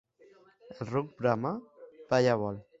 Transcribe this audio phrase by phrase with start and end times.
[0.77, 1.53] El ruc brama?
[2.13, 2.63] Palla vol.